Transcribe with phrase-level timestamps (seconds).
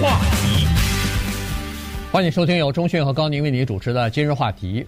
[0.00, 0.66] 话题，
[2.10, 4.84] 欢迎收听由钟讯和高宁为你主持的今日话题。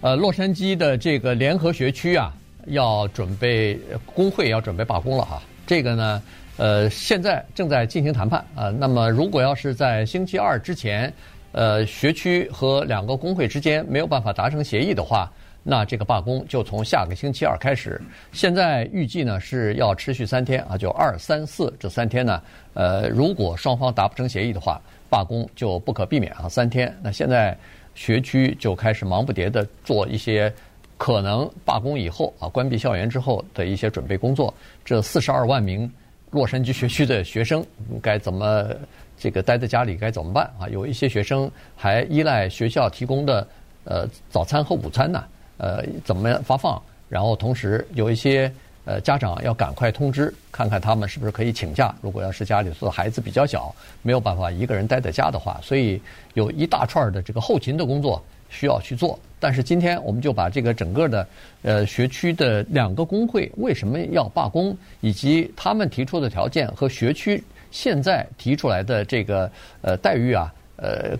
[0.00, 2.32] 呃，洛杉矶的这个联合学区啊，
[2.66, 5.40] 要准备工会要准备罢工了哈。
[5.66, 6.22] 这个呢，
[6.56, 8.70] 呃，现在正在进行谈判啊。
[8.70, 11.12] 那么，如果要是在星期二之前，
[11.52, 15.30] 呃，学区和两个工会之间没有办法达成协议的话，
[15.70, 18.00] 那这个罢工就从下个星期二开始。
[18.32, 22.42] 现在预计呢是要持续三天啊，就二三四这三天呢。
[22.72, 26.96] 呃，如果双方达不成协议的话，罢工就不可避免啊，三天。
[27.02, 27.54] 那现在
[27.94, 30.50] 学区就开始忙不迭地做一些
[30.96, 34.54] 可能罢工以后啊，关闭校园之后的一些准备工作。
[34.82, 35.92] 这四十二万名
[36.30, 37.62] 洛杉矶学区的学生
[38.00, 38.70] 该怎么
[39.18, 40.66] 这个待在家里该怎么办啊？
[40.70, 43.46] 有一些学生还依赖学校提供的
[43.84, 45.22] 呃早餐和午餐呢。
[45.58, 46.80] 呃，怎么样发放？
[47.08, 48.52] 然后同时有一些
[48.84, 51.94] 呃家长要赶快通知，看看他们是不是可以请假。
[52.00, 56.00] 如果要是家里头孩子比较小，没有办法一个人待在家的话，所以
[56.34, 59.18] 有一大串的这个后勤的工作需要去做。
[59.40, 61.26] 但是今天我们就把这个整个的
[61.62, 71.16] 呃学区的两个工会为什么要罢工，以及他们提出的条件和学区现在提出来的这个呃待遇啊，呃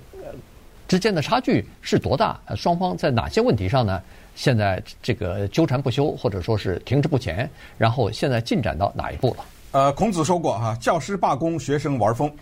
[0.89, 2.41] 之间的差距是多大？
[2.57, 4.03] 双方在哪些问题上呢？
[4.39, 9.45] 现在这个纠缠不休，或者说是停滞不前，然后现在进展到哪一步了？
[9.73, 12.33] 呃，孔子说过哈，教师罢工，学生玩疯。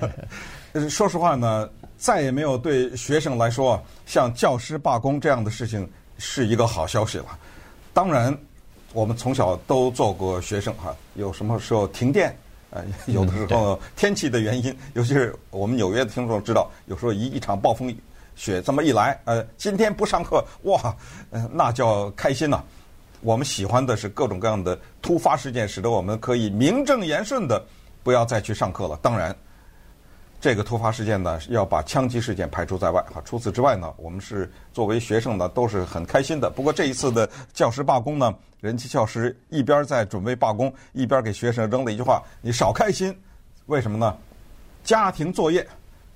[0.88, 1.68] 说实话呢，
[1.98, 7.26] 再也没有对学生来说像教师罢工这样的事情是一个好消息了。
[7.92, 8.34] 当然，
[8.94, 12.34] 我们从小都做过学生哈，有什么时候停电，
[12.70, 17.98] 呃，有的时候天气的原因，尤其是我们纽约的听众知道，有时候一一场暴风雨。
[18.38, 20.94] 雪这么一来，呃，今天不上课，哇，
[21.30, 22.62] 呃，那叫开心呐、
[23.20, 27.60] 我们喜欢的是各种各样的突发事件，使得我们可以名正言顺的
[28.04, 28.96] 不要再去上课了。
[29.02, 29.34] 当然，
[30.40, 33.20] 这个突发事件呢，要把枪击事件排除在外哈。
[33.24, 36.48] 除此之外呢，我们是作为学生呢，都是很开心的。
[36.48, 43.12] 不过这一次的教师罢工呢，人气教师一边在准备罢工，一边给学生扔了一句话：“你少开心。”
[43.66, 44.16] 为什么呢？
[44.84, 45.66] 家庭作业，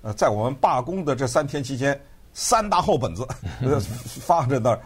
[0.03, 2.01] 呃，在我们罢工的这三天期间。
[2.35, 3.27] 三大厚本子
[4.21, 4.81] 放在那儿，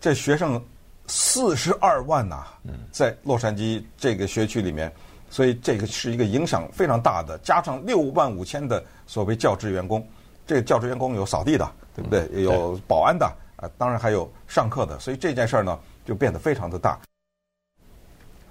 [0.00, 0.62] 这学生
[1.06, 2.44] 四十二万呐，
[2.90, 4.92] 在洛杉矶这个学区里面，
[5.30, 7.38] 所以这个是一个影响非常大的。
[7.38, 10.06] 加上六万五千的所谓教职员工，
[10.46, 12.42] 这个教职员工有扫地的，对不对？
[12.42, 16.98] 有保安的啊，当然还有上课的，所以这件事儿呢就变得非常的大。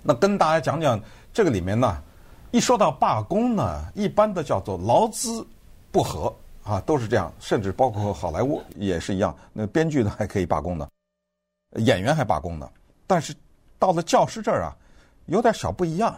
[0.02, 1.00] 那跟大家讲讲
[1.34, 2.02] 这个里面呢，
[2.52, 5.46] 一说到罢工呢，一般的叫做劳资
[5.92, 6.34] 不和。
[6.64, 9.36] 啊，都是这样，甚至包括好莱坞也是一样。
[9.54, 10.88] 那编剧呢还可以罢工呢，
[11.78, 12.70] 演员还罢工呢。
[13.08, 13.34] 但是
[13.80, 14.76] 到了教师这儿啊，
[15.26, 16.16] 有点小不一样，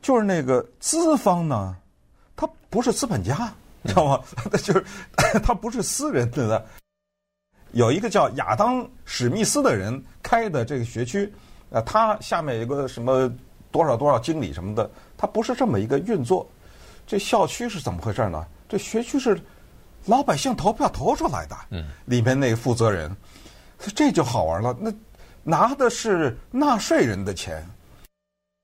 [0.00, 1.76] 就是那个资方呢，
[2.34, 3.52] 他不是资本家，
[3.82, 4.20] 你知道吗？
[4.50, 4.84] 他 就是
[5.44, 6.66] 他不是私人的，
[7.72, 11.32] 有一个叫亚当史密斯的人开的这个学区，
[11.70, 13.32] 呃，他下面有个什么
[13.70, 16.44] 多少多少经理什么的，他不是这么一个运作。
[17.06, 18.46] 这校区是怎么回事呢？
[18.72, 19.38] 这学区是
[20.06, 23.14] 老百姓投票投出来的，嗯，里面那个负责人，
[23.94, 24.74] 这就好玩了。
[24.80, 24.90] 那
[25.42, 27.62] 拿的是纳税人的钱，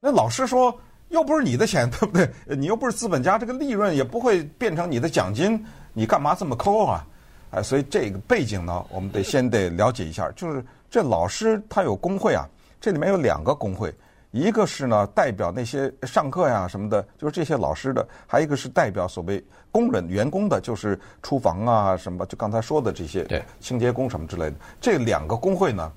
[0.00, 0.74] 那老师说
[1.10, 2.26] 又不是你的钱，对不对？
[2.56, 7.06] 你又不是资本家，这个利润也不会变成你的奖金，你干嘛这么抠啊？
[7.50, 10.32] 哎，所以这个背景呢，我们得先得了解一下。
[10.34, 12.48] 就是这老师他有工会啊，
[12.80, 13.94] 这里面有两个工会。
[14.30, 24.56] 一个是呢，代表那些上课呀什么的，就是这些老师的；还有一个是代表所谓工人员工的，就是厨房啊什么，就刚才说的这些，对，清洁工什么之类的。
[24.80, 25.92] 这两个工会呢，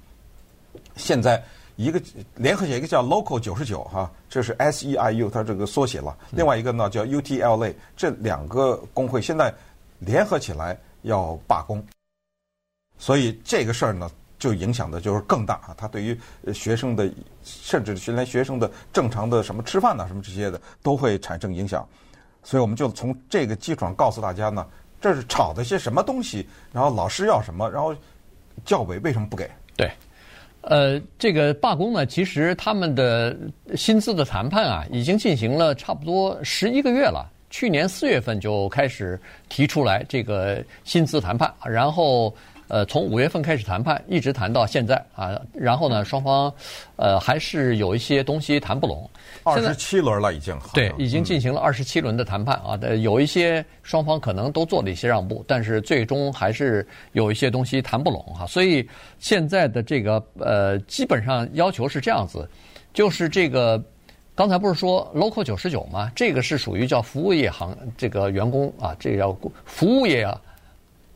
[0.95, 1.43] 现在
[1.75, 2.01] 一个
[2.35, 6.17] 联合起来，一个叫 Local 九十九哈，这是 S E I U，它这个缩写了。
[6.31, 9.53] 另外一个呢叫 U T L A，这两个工会现在
[9.99, 11.83] 联合起来要罢工，
[12.97, 14.09] 所以这个事儿呢。
[14.41, 15.75] 就影响的就是更大啊！
[15.77, 16.19] 他对于
[16.51, 17.07] 学生的，
[17.43, 21.87] 甚至连学生的正常的什么吃饭呐、啊、什么这些的，都会产生影响。
[22.43, 24.65] 所以我们就从这个基础上告诉大家呢，
[24.99, 27.95] 这是炒的些什么东西，然后老师要什么，然后
[28.65, 29.49] 教委为什么不给？
[29.75, 29.91] 对，
[30.61, 33.37] 呃，这个罢工呢，其实他们的
[33.75, 37.29] 薪资的谈判啊，已经进行了差不多十一个月了。
[37.49, 42.33] 去年四月份就开始提出来这个薪资谈判，然后。
[42.73, 45.37] 呃，从五月份开始谈判，一直谈到现在啊。
[45.53, 46.49] 然后呢，双方
[46.95, 49.09] 呃还是有一些东西谈不拢。
[49.43, 52.77] 二十七轮了，已经对，已经进行了二十七轮的谈判啊。
[53.01, 58.45] 有一些双方可能都做了一些让步，但是最终还是有一些东西谈不拢哈。
[58.45, 58.87] 所以
[59.19, 62.47] 现在的这个呃，基本上要求是这样子，
[62.93, 63.83] 就是这个。
[64.33, 66.09] 刚才不是说 Local 九十九吗？
[66.15, 70.39] 这个是属于叫服务业行这个员工啊，这个叫服务业啊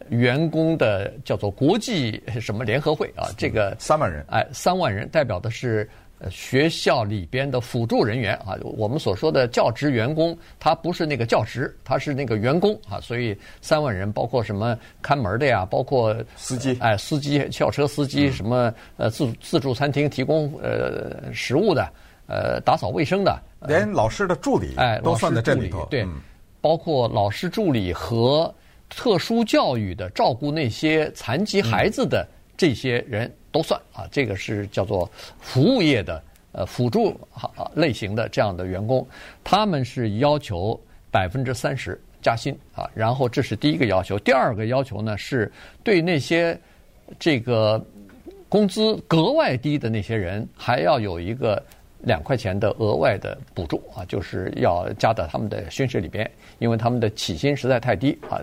[0.10, 5.90] 员工的叫做国际什么联合会啊，这个三万人，哎，三万人代表的是。
[6.32, 13.00] 学校里边的辅助人员啊，我们所说的教职员工，他不是那个教职，他是那个员工啊。
[13.02, 21.88] 所以三万人，包括什么看门的呀，包括司机，哎，司机、校车司机，什么呃自自助餐厅提供呃食物的，
[22.28, 23.38] 呃打扫卫生的，
[23.68, 25.86] 连老师的助理哎都算在这里头。
[25.92, 26.08] 对，
[26.62, 28.52] 包括老师助理和
[28.90, 32.26] 特殊教育的照顾那些残疾孩子的
[32.56, 33.32] 这些人。
[33.56, 35.10] 都算啊，这个是叫做
[35.40, 36.22] 服务业的
[36.52, 37.18] 呃辅助
[37.74, 39.08] 类型的这样的员工，
[39.46, 40.78] 他们是要求
[41.10, 45.50] 百分之三十加薪啊，然后这是第一个要求，第二个要求呢是
[45.86, 46.60] 对那些
[47.18, 47.82] 这个
[48.50, 51.64] 工资格外低的那些人，还要有一个
[52.02, 56.30] 两块钱的额外的补助啊，就是要加到他们的薪水里边，
[56.60, 58.42] 因为他们的起薪实在太低啊。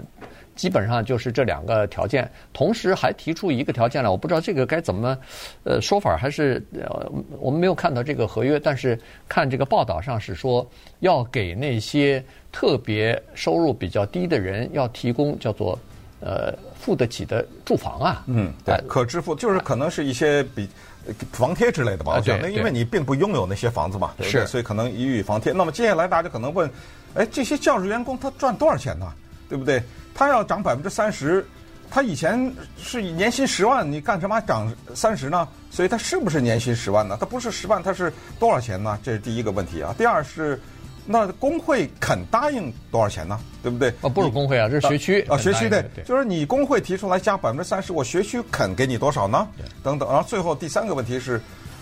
[0.54, 5.16] 基本上就是这两个条件，同时还提出一个条件来，我不知道这个该怎么，
[5.64, 10.69] 呃，说法还是呃，我们没有看到这个合约，但是看这个报道上是说
[11.00, 12.22] 要给那些
[12.52, 15.78] 特别收入比较低的人要提供叫做
[16.20, 18.22] 呃付得起的住房啊。
[18.26, 20.69] 嗯，对，可支付就是可能是一些比
[21.32, 25.52] 房贴之类的吧，我觉得，因为你并不拥有那些房子嘛，对，是，所以可能予以房贴。
[25.52, 26.70] 那么接下来大家可能问，
[27.14, 29.10] 哎，这些教职员工他赚多少钱呢？
[29.49, 29.82] 对不对？
[30.14, 31.47] 他要涨百分之三十，
[31.91, 35.47] 他以前是年薪十万，你干什么涨三十呢？
[35.70, 37.17] 所以他是不是年薪十万呢？
[37.19, 38.99] 他不是十万，他是多少钱呢？
[39.03, 39.94] 这是第一个问题啊。
[39.97, 40.61] 第二是，
[41.06, 43.38] 那工会肯答应多少钱呢？
[43.62, 43.93] 对不对？
[44.03, 49.49] 哦，不是工会啊，这是学区啊，学区对，就是你工会提出来加百分之三十，我学区肯给你多少呢？
[49.82, 50.09] 等等。
[50.09, 51.41] 然后最后第三个问题是，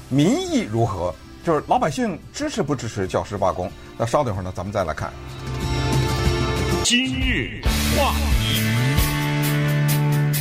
[0.09, 1.15] 民意如何？
[1.43, 3.71] 就是老百姓支持不支持教师罢工？
[3.97, 5.11] 那稍等一会儿呢，咱们再来看。
[6.85, 7.61] 今日
[7.96, 8.60] 话题，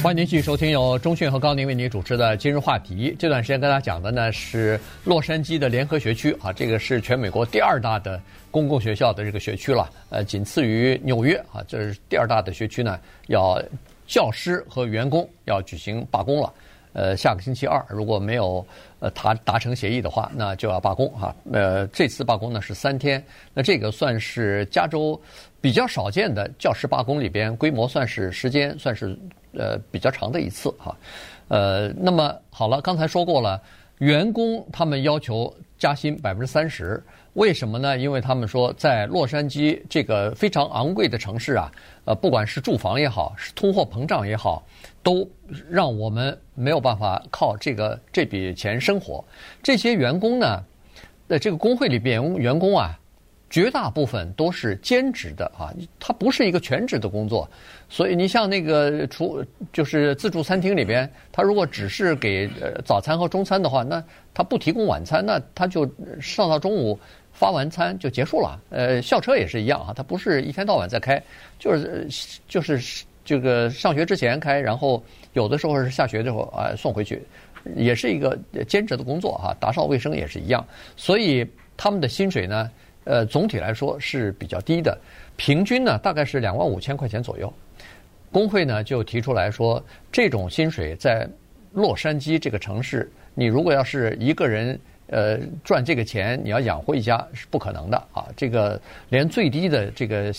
[0.01, 3.15] 欢迎您继续收听由中讯和高宁为您主持的今日话题。
[3.17, 13.61] 这段时间跟大家讲的呢是洛杉矶的联合学区啊，这个是全美国第二大的公共学校的这个学区了，呃，仅次于纽约啊，这是第二大的学区呢，要
[14.07, 16.53] 教师和员工要举行罢工了。
[16.93, 18.65] 呃，下个星期二如果没有
[18.99, 21.35] 呃达达成协议的话，那就要罢工哈。
[21.51, 25.19] 呃，这次罢工呢是三天，那这个算是加州
[25.61, 29.17] 比较少见的教师罢工里边规模算是时间算是
[29.53, 30.95] 呃比较长的一次哈。
[31.47, 33.61] 呃，那么好了，刚才说过了，
[33.99, 37.01] 员工他们要求加薪百分之三十，
[37.33, 37.97] 为什么呢？
[37.97, 41.71] 因为他们说在洛杉矶这个非常昂贵的城市啊，
[42.03, 44.65] 呃，不管是住房也好，是通货膨胀也好。
[45.01, 45.27] 都
[45.69, 49.23] 让我们没有办法靠这个这笔钱生活。
[49.63, 50.61] 这些员工呢，
[51.27, 52.99] 在这个工会里边，员工啊，
[53.49, 57.49] 绝大部分都是兼职的啊，他不是一个全职的工作。
[57.89, 59.43] 所以你像那个厨，
[59.73, 62.49] 就是自助餐厅里边，他如果只是给
[62.85, 64.03] 早餐和中餐的话，那
[64.33, 65.89] 他不提供晚餐，那他就
[66.21, 66.99] 上到中午
[67.33, 68.59] 发完餐就结束了。
[68.69, 71.21] 呃，校车也是一样啊，他不是一天到晚在开，
[71.57, 72.07] 就是
[72.47, 72.79] 就是。
[73.25, 75.03] 这个上学之前开，然后
[75.33, 77.21] 有的时候是下学之后啊送回去，
[77.75, 78.35] 也是一个
[78.67, 80.65] 兼职的工作哈，打扫卫生也是一样，
[80.97, 81.47] 所以
[81.77, 82.71] 他们的薪水呢，
[83.05, 84.97] 呃，总体来说是比较低的，
[85.35, 87.51] 平均呢大概是两万五千块钱左右。
[88.31, 91.27] 工会呢就提出来说，这种薪水在
[91.73, 100.31] 洛杉矶这个城市，你如果要是一个人呃赚这个钱，你要养活一家是不可能的啊，这个连最低的这个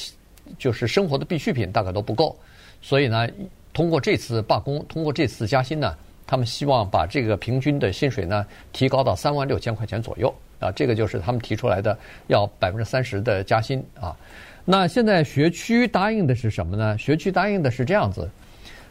[0.59, 2.39] 就是生活的必需品大概都不够。
[2.81, 3.29] 所以呢，
[3.73, 5.93] 通过这次罢工，通过这次加薪呢，
[6.27, 10.71] 他们希望把这个平均的薪水呢提高到三万六千块钱左右啊。
[10.71, 11.99] 这个就是他们提出来的
[12.29, 14.17] 要百分之三十的加薪啊。
[14.65, 16.97] 那现在学区答应的是什么呢？
[16.97, 18.31] 学区答应的是这样子，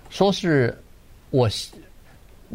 [0.10, 0.78] 说是
[1.30, 1.48] 我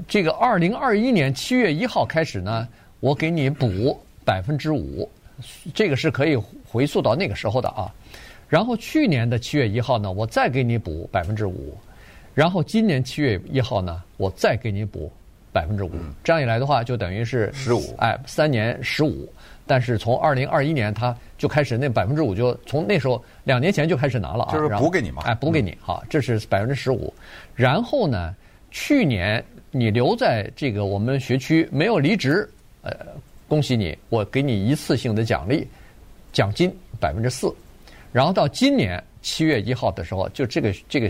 [0.08, 2.68] 这个二零二一年七月一号开始呢，
[3.00, 5.08] 我给你补百分之五，
[5.72, 7.90] 这个是可以回溯到那个时候的啊。
[8.48, 11.78] 然后去年的七月一号呢，我再给你补百分之五，
[12.34, 15.10] 然后今年七月一号呢，我再给你补
[15.54, 15.92] 百分之五。
[16.24, 19.32] 这样一来的话，就等于是十五，哎，三年十五。
[19.66, 27.14] 但是从二零二一年他就开始那百分之五，就从那时候两年前就开始拿了啊，就是补给你嘛，哎，补给你，好，这是百分之十五。
[27.54, 28.34] 然后呢，
[28.70, 32.46] 去年你留在这个我们学区没有离职，
[32.82, 32.94] 呃，
[33.48, 35.66] 恭喜你，我给你一次性的奖励，
[36.32, 36.70] 奖金
[37.00, 37.54] 百分之四。
[38.12, 41.08] 然后到今年七月一号的时候，就这个这个，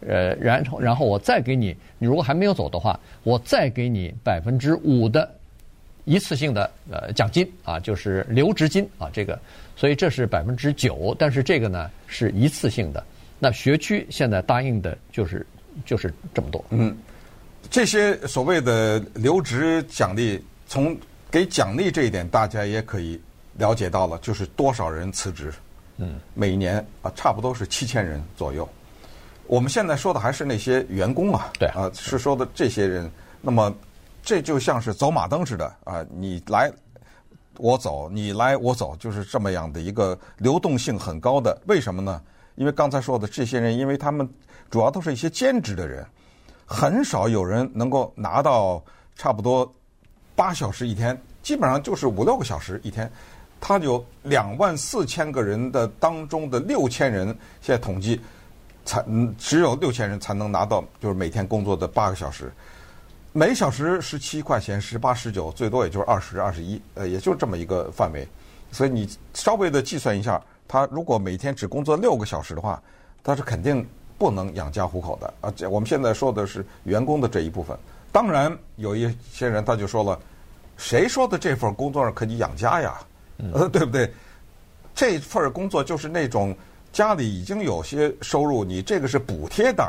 [0.00, 5.30] 呃，然后然后我再给你，你如果还没有走的话，我再给你百分之五的
[6.04, 9.38] 一次性的呃奖金啊，就是留职金啊，这个，
[9.76, 13.02] 所以这是百分之九，但是这个呢是一次性的。
[13.38, 15.46] 那学区现在答应的就是
[15.84, 16.64] 就是这么多。
[16.70, 16.94] 嗯，
[17.70, 20.96] 这些所谓的留职奖励，从
[21.30, 23.20] 给奖励这一点，大家也可以
[23.58, 25.52] 了解到了，就是多少人辞职。
[25.96, 28.68] 嗯，每年啊，差不多是七千人左右。
[29.46, 33.10] 我们现在说的还是那些员工啊，对啊，是说的这些人。
[33.40, 33.72] 那么
[34.22, 36.72] 这就像是走马灯似的啊，你来
[37.58, 41.56] 我走，你来我走，就是这么样的一个流动性很高的。
[41.66, 42.20] 为什么呢？
[42.54, 44.28] 因为刚才说的这些人，因为他们
[44.70, 46.06] 主要都是一些兼职的人，
[46.64, 48.82] 很少有人能够拿到
[49.14, 49.70] 差不多
[50.34, 53.10] 八小时一天，基本上就是五六个小时一天。
[53.60, 57.26] 他有两万四千个人的当中的六千人，
[57.62, 58.20] 现在统计
[58.84, 59.04] 才
[59.38, 62.52] 只有六千人才能拿到，就是每天工作的八个小时，
[63.32, 68.26] 每小时十七块钱，十八十九，最多也就是二十二十一，呃，也就这么一个范围。
[68.70, 72.82] 所以你稍微的计算一下，他如果每天只工作六个小时的话，
[73.22, 73.86] 他是肯定
[74.18, 75.52] 不能养家糊口的啊。
[75.54, 77.76] 这我们现在说的是员工的这一部分。
[78.12, 80.18] 当然，有一些人他就说了，
[80.76, 83.00] 谁说的这份工作上可以养家呀？
[83.52, 84.12] 呃，对不对？
[84.94, 86.56] 这份工作就是那种
[86.94, 89.84] 家里已经有些收入，你这个是补贴的。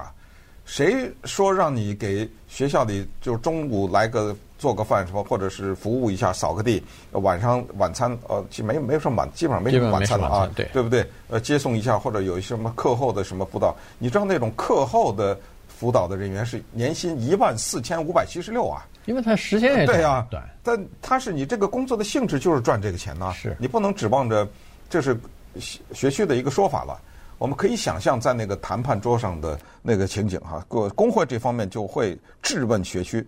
[0.66, 11.08] 谁说让你给学校里就中午来个做个饭什么，或者是服务一下扫个地，晚上晚餐呃，没没有什么晚，基本上没什么晚餐了啊，对对不对？
[11.30, 18.84] 呃，接送一下或者有一些什么课后的什么辅导，你知道那种课后的辅导的人员是年薪一万四千五百七十六啊。
[19.06, 24.48] 因为他时间也对呀，对，但他是你这个工作的性质就是赚这个钱呐，是你不能指望着，
[24.90, 25.16] 这是
[25.60, 27.00] 学区的一个说法了。
[27.38, 33.28] 我们可以想象在那个谈判桌上的那个情景哈，各工会这方面就会质问学区：“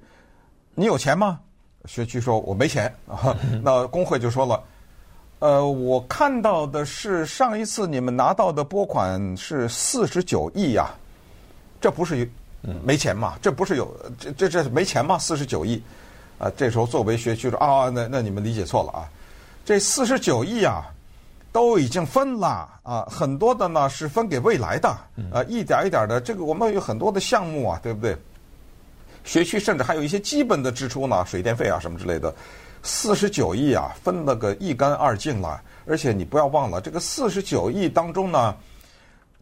[0.75, 1.39] 你有钱吗？”
[1.85, 4.63] 学区说：“我没钱。”啊，那工会就说了
[5.39, 10.89] ：“呃，我看到的是上一次你们拿到的拨款是四十九亿呀，
[11.81, 12.29] 这不是。”
[12.83, 13.37] 没钱嘛？
[13.41, 15.17] 这不是有这这这没钱吗？
[15.17, 15.81] 四十九亿，
[16.37, 19.07] 啊，这时候作为学区说啊，那那你们理解错了啊，
[19.63, 20.83] 这四十九亿啊，
[21.57, 24.87] 都已经分了啊，很多的呢是分给未来的，
[25.33, 28.15] 啊，一点一点的，这个我们有很多的项目啊，对不对？
[29.23, 32.31] 学区甚至还有一些基本的支出呢，水电费啊什么之类的，
[32.83, 38.55] 四十九亿啊，分了个一干二净了，而且你不要忘了，这个四十九亿当中呢。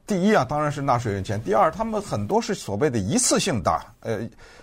[0.07, 1.41] 第一啊，当然是纳税人钱。
[1.41, 3.81] 第二，他们很多是所谓的一次性的。
[4.01, 4.19] 呃，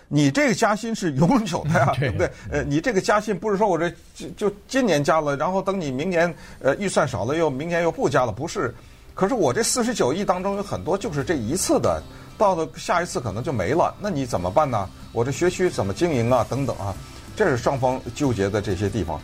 [0.07, 2.31] 你这个加薪是永久的呀， 对不对？
[2.49, 8.73] 呃，你这个加薪不是说我这就就今年加了，然后等你明年呃预算少了又明年又不加了，不是。
[9.13, 12.01] 可是我这四十九亿当中有很多就是这一次的，
[12.37, 13.93] 到了下一次可能就没了。
[13.99, 14.89] 那你怎么办呢？
[15.11, 16.45] 我这学区怎么经营啊？
[16.49, 16.95] 等等啊，
[17.35, 19.19] 这是双方纠结的这些地方。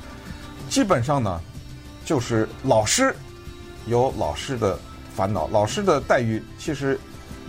[0.70, 1.40] 基本上呢，
[2.04, 3.16] 就是老师
[3.86, 4.78] 有老师的。
[5.20, 6.98] 烦恼，老师的待遇其实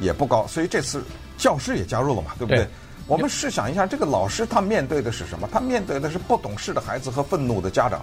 [0.00, 1.05] 也不高，所以这次
[1.39, 2.65] 教师也加入了嘛，对不对？
[2.65, 2.69] 对，
[3.07, 5.49] 我们试想一下，这个老师他面对的是什么？
[5.53, 8.03] 他面对的是不懂事的孩子和愤怒的家长。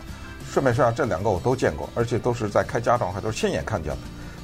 [0.49, 3.97] 顺便说下，这两个我都见过，而且都是在开家长会，都是亲眼看见的。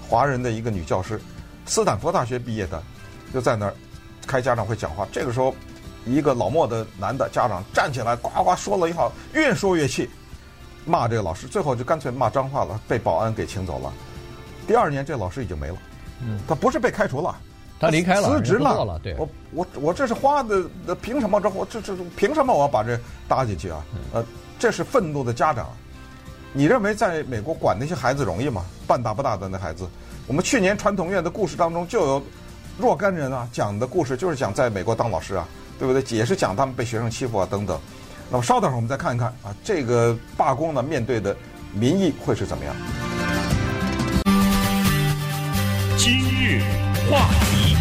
[0.10, 1.18] 华人的一个女教师，
[1.66, 2.84] 斯坦福大学毕业的，
[3.34, 3.74] 就在那儿
[4.28, 5.08] 开家长会讲话。
[5.10, 5.56] 这个时候，
[6.06, 10.10] 一个老莫的男的家长站起来，呱呱说了一套，越说越气，
[10.86, 13.94] 骂这个老师，最后就干脆骂脏话了，被保安给请走了。
[14.68, 15.76] 第二年，这老师已经没了。
[16.26, 17.36] 嗯，他不是被开除了，
[17.80, 18.86] 他离开了，辞职了。
[18.86, 23.84] 了对，我我我这是花的，凭什么这我这这凭什么我要把这搭进去啊？
[24.14, 24.26] 呃，
[24.58, 25.70] 这是愤怒的家长。
[26.54, 28.64] 你认为在美国管那些孩子容易吗？
[28.88, 29.88] 半大不大的那孩子，
[30.28, 32.24] 我们去年传统院的故事当中就有
[32.78, 35.48] 若干人啊讲的故事，就是讲在美国当老师啊，
[35.80, 36.02] 对不对？
[36.16, 37.80] 也是讲他们被学生欺负啊等等。
[38.30, 41.36] 那么稍等会儿我们再看一看啊，这个罢工呢面对的
[41.74, 42.76] 民意会是怎么样？
[47.10, 47.76] 话题，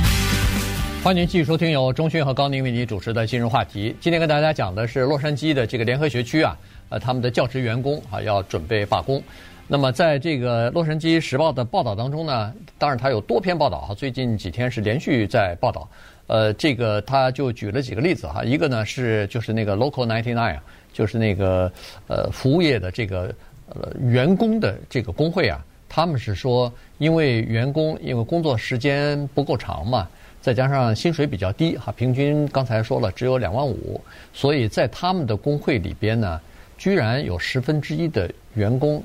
[1.02, 3.95] 欢迎继续收听由钟迅和高宁为您主持的今日话题。
[4.00, 6.57] 今天跟大家讲的是洛杉矶的这个联合学区啊，
[6.88, 9.23] 呃，他们的教职员工啊要准备罢工。
[9.69, 15.88] 那么在这个洛杉矶时报的报道当中呢，当然它有多篇报道哈，最近几天是连续在报道。
[16.26, 20.59] 呃，这个他就举了几个例子哈，一个呢是就是那个 Local Ninety Nine，
[20.93, 21.71] 就是那个
[22.07, 23.35] 呃服务业的这个
[23.69, 25.64] 呃员工的这个工会啊。
[25.95, 30.09] 他们是说，因为员工因为工作时间不够长嘛，
[30.40, 34.00] 再加上薪水比较低哈，平均刚才说了只有两万五，
[34.32, 36.40] 所以在他们的工会里边呢，
[36.78, 39.02] 居然有十分之一的员工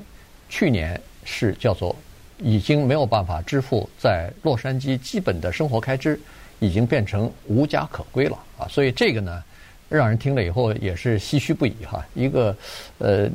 [0.47, 1.95] 去年是叫做
[2.37, 6.19] 已经没有办法支付在洛杉矶基本的生活开支，
[6.59, 9.43] 已经变成无家可归了啊，所以这个呢，
[9.89, 12.05] 让人听了以后也是唏嘘不已哈。
[12.13, 12.55] 一个
[12.97, 13.29] 呃，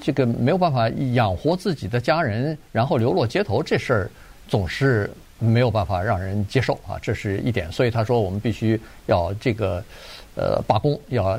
[0.00, 4.10] 这个没有办法养活自己的家人，然后流落街头，这事儿
[4.48, 7.70] 总是没有办法让人接受啊，这是一点。
[7.72, 9.82] 所以他说，我们必须要这个
[10.36, 11.38] 呃罢工，要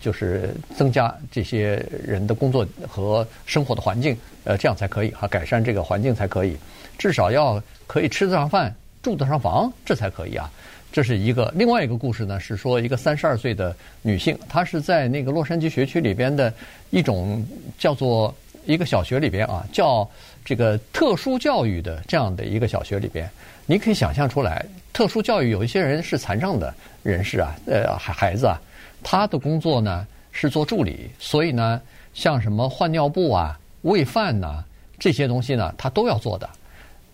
[0.00, 6.56] 就是增加这些人的工作和生活的环境，呃，这样才可以哈，改善这个环境才可以，
[6.96, 8.74] 至少要可以吃得上饭。
[9.02, 10.50] 住得上房，这才可以啊！
[10.94, 11.52] 这是一个。
[11.56, 16.54] 另外一个故事呢，是说一个三十二岁的女性，她是在那个洛杉矶学区里边的
[16.90, 17.44] 一种
[17.76, 18.32] 叫做
[18.64, 20.08] 一个小学里边啊，叫
[20.44, 23.28] 这个特殊教育的这样的一个小学里边。
[23.66, 26.72] 你可以想象出来，特殊教育有一些人是残障的
[27.02, 28.62] 人士啊，呃，孩孩子啊，
[29.02, 31.82] 他的工作呢是做助理，所以呢，
[32.12, 34.62] 像什么换尿布啊、喂饭呐
[34.96, 36.48] 这些东西呢，他都要做的，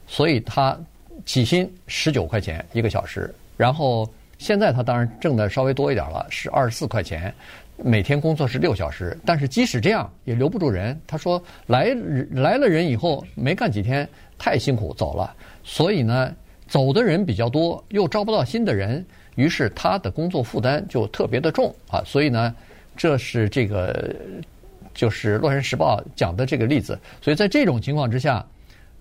[0.06, 0.78] 所以他。
[1.26, 7.30] 起薪十九块钱一个小时，然后现在他当然挣的稍微多一点了，是二十四块钱，
[7.76, 10.98] 每天工作是六小时，但是即使这样也留不住人。
[11.06, 11.94] 他说来
[12.30, 16.34] 来了人以后没干几天太辛苦走了，所以呢
[16.66, 22.02] 走的人比较多，又招不到新的人，于是他的工作负担就特别的重啊。
[22.06, 22.54] 所以呢，
[22.96, 24.16] 这是这个
[24.94, 26.98] 就是《洛杉矶时报》讲的这个例子。
[27.20, 28.42] 所以在这种情况之下。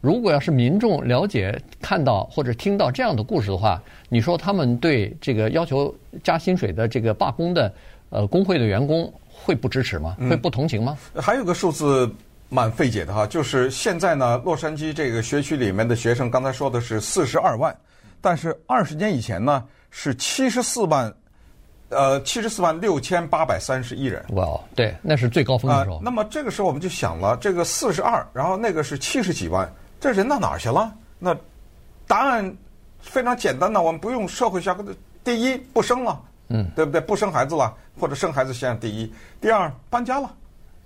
[0.01, 7.73] 如果要是民众了解、看到或者听到这样的故事的话，你说他们对这个要求加薪水的这个罢工的
[8.09, 10.15] 呃工会的员工会不支持吗？
[10.29, 10.97] 会不同情吗？
[11.13, 12.09] 嗯，还有个数字
[12.47, 17.75] 蛮费解的哈，就是现在呢，洛杉矶这个学区里面的学生，刚才说的是四十二万，
[18.21, 21.13] 但是二十年以前呢是七十四万，
[21.89, 24.23] 呃，七十四万六千八百三十一人。
[24.29, 25.97] 哇，对，那是最高峰的时候。
[25.97, 29.69] 呃，那么这个时候我们就想了，这个四十二，然后那个是七十几万。
[29.99, 30.93] 这人到哪儿去了？
[31.19, 31.35] 那
[32.07, 32.55] 答案
[33.01, 34.73] 非常简单的，我们不用社会学。
[35.23, 37.01] 第一，不生了，嗯，对不对？
[37.01, 39.13] 不生孩子了，或者生孩子先第一。
[39.41, 40.33] 第二，搬家了，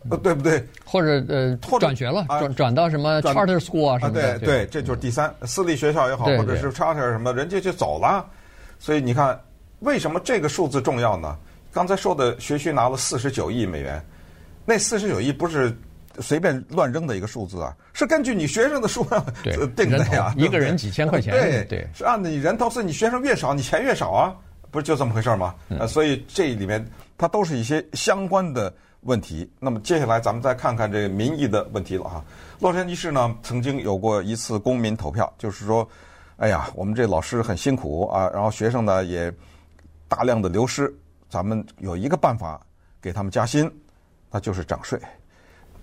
[0.09, 0.67] 呃，对不对？
[0.83, 4.39] 或者呃，转学了，转转到什么 charter school 啊什么的。
[4.39, 8.25] 对对，这就是第三，私立学校也好，或者是 charter 什么，人家就走了。
[8.79, 9.39] 所以你看，
[9.79, 11.37] 为什么这个数字重要呢？
[11.71, 14.03] 刚才说的学区拿了四十九亿美元，
[14.65, 15.73] 那四十九亿不是。
[16.19, 19.25] 随便乱扔的一个数字啊，是根据你学生的数量
[19.75, 20.33] 定的呀。
[20.37, 24.35] 一个人几千块钱，对对，是按照你人头，是你学生越少，你钱越少啊，
[24.71, 25.55] 不是就这么回事吗？
[25.69, 26.85] 呃，所以这里面
[27.17, 29.49] 它都是一些相关的问题。
[29.59, 32.23] 那么接下来咱们再看看这个民意的问题了啊。
[32.59, 35.87] 洛杉矶市呢曾经有过一次公民投票，就是说，
[36.37, 39.33] 哎呀，我们这老师很辛苦啊，然后学生呢也
[40.07, 40.93] 大量的流失，
[41.29, 42.61] 咱们有一个办法
[43.01, 43.69] 给他们加薪，
[44.31, 44.99] 那就是涨税。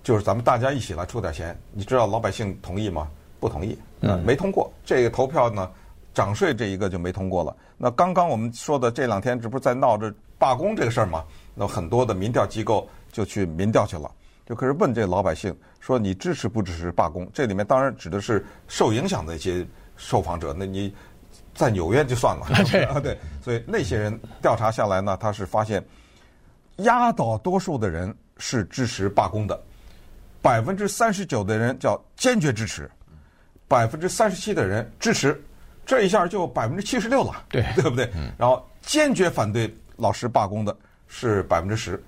[0.02, 3.08] 就是咱们大家一起来出点钱，你知道老百姓同意吗？
[3.38, 5.70] 不同意，嗯，没通过这个投票呢，
[6.12, 7.56] 涨税这一个就没通过了。
[7.78, 11.24] 那刚刚我们说的这两天，这不是在闹着罢工这个事儿吗？
[11.54, 14.10] 那很多的民调机构就去民调去了，
[14.44, 20.54] 就开始问这老百姓说：“你支持不支持罢工？”这里面当然指的是受影响的一些受访者。
[20.54, 20.94] 那你
[21.54, 25.82] 在纽约就算了， 对 对，所以那些人调查下来呢，他是发现
[26.76, 29.58] 压倒多数的人是支持罢工的。
[30.42, 32.90] 百分之三十九的人叫坚决支持，
[33.68, 35.38] 百分之三十七的人支持，
[35.84, 38.10] 这一下就百分之七十六了，对 对不对？
[38.38, 40.74] 然后坚决反对老师罢工的
[41.06, 42.02] 是百分之十，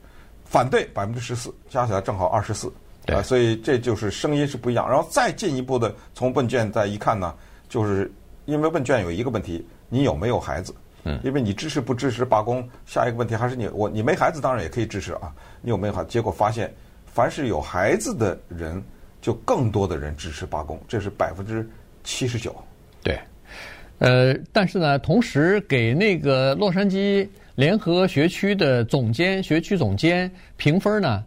[0.45, 2.73] 反对百分之十四，加起来正好二十四。
[3.05, 4.88] 对，所以这就是声音是不一样。
[4.88, 7.35] 然后再进一步的从问卷再一看呢，
[7.68, 8.11] 就是
[8.47, 10.75] 因为问卷有一个问题，你有没有孩子？
[11.05, 12.66] 嗯，因为你支持不支持罢工？
[12.87, 16.09] 下一个问题还是你我你没孩子当然也可以支持啊，你有没有孩子？
[16.09, 16.73] 结果发现。
[17.12, 18.83] 凡是有孩子的人，
[19.20, 21.68] 就更多的人支持罢工，这是百分之
[22.03, 22.55] 七十九。
[23.03, 23.18] 对，
[23.98, 31.22] 呃，但是呢，同时给那个洛杉矶联合学区的总监、学区总监评分呢。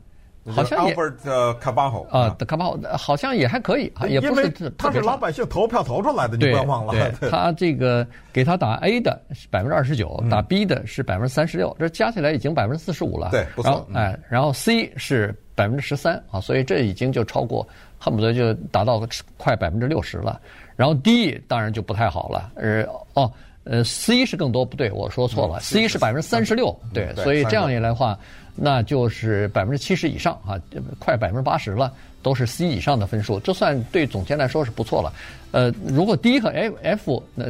[0.48, 1.18] 好像也 Albert
[1.60, 4.48] Caballo 啊，Caballo 好像也还可以，也不是。
[4.78, 7.12] 他是老百姓投票投出来的，你不要忘了。
[7.32, 13.30] 他这个给他打 A 的是百分之二十九，打 B 的是百分之三十六，这加起来已经百分之四十五了。
[13.32, 13.90] 对，不错。
[13.96, 19.02] 哎，然后 C 是百分之十三啊，所以这已经就超过，恨不得就达到
[19.38, 20.40] 快百分之六十了。
[20.76, 23.32] 然后 D 当然就不太好了，呃，哦，
[23.64, 28.18] 呃，C 是更多，不对，我说错了，C 是百分之三十六，对，所以这样一来的话。
[28.56, 30.60] 那就是百分之七十以上啊，
[30.98, 31.92] 快百分之八十了，
[32.22, 35.14] 都是 C 以上的分数，这算对总监来说是不错了。
[35.52, 37.46] 呃，如果 D 和 F F 那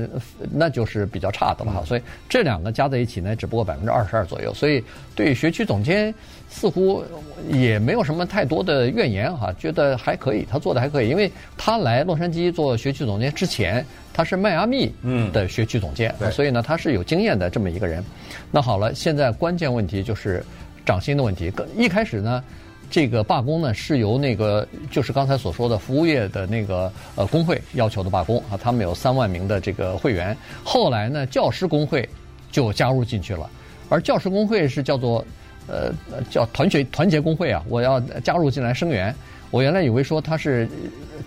[0.52, 1.84] 那就是比较差的了哈。
[1.86, 4.54] 所以这两个加在一起呢，只不过百分之二十二左右。
[4.54, 4.84] 所以
[5.16, 6.14] 对学区总监
[6.50, 7.04] 似乎
[7.50, 14.92] 也没有什么太多的怨言哈，觉得还可以，他做的还可以，因为他来洛杉矶做学区总监之前，他是迈阿密
[15.34, 18.04] 的学区总监，所以呢他是有经验的这么一个人。
[18.52, 20.44] 那好了，现在关键问题就是。
[20.86, 22.44] 涨薪的问题，一开始呢，
[22.92, 30.38] 这个罢工呢是由那个就是刚才所说的服务业的那个呃工会要求的罢工啊，他们有三万名的这个会员。
[30.64, 32.08] 后来呢，教师工会
[32.52, 33.50] 就加入进去了，
[33.90, 35.26] 而教师工会是叫做
[35.68, 35.92] 呃
[36.30, 39.14] 叫团结团结工会啊，我要加入进来声援。
[39.52, 40.68] 我原来以为说他是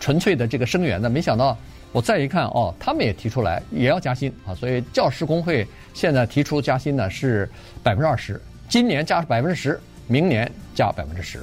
[0.01, 1.57] 纯粹的这个声援的，没想到
[1.93, 7.49] 我再一看哦，他们也提出来也要加薪啊，所以教师工会现在提出加薪呢是
[7.83, 8.41] 百分之二十。
[8.69, 11.41] 今年加百分之十，明年加百分之十。